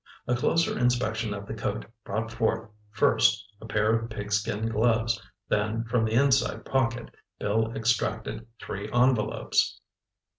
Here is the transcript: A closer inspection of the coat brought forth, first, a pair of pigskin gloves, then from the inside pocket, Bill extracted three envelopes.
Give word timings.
A 0.27 0.33
closer 0.35 0.79
inspection 0.79 1.31
of 1.31 1.45
the 1.45 1.53
coat 1.53 1.85
brought 2.03 2.31
forth, 2.31 2.67
first, 2.89 3.45
a 3.61 3.67
pair 3.67 3.93
of 3.93 4.09
pigskin 4.09 4.67
gloves, 4.67 5.21
then 5.47 5.83
from 5.83 6.05
the 6.05 6.13
inside 6.13 6.65
pocket, 6.65 7.11
Bill 7.37 7.71
extracted 7.75 8.47
three 8.59 8.89
envelopes. 8.91 9.79